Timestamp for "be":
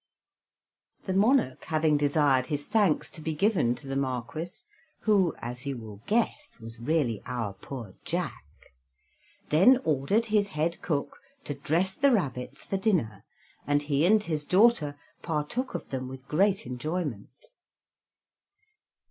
3.21-3.35